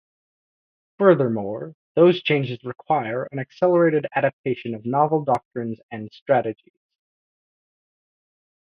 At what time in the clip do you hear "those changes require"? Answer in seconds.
1.93-3.25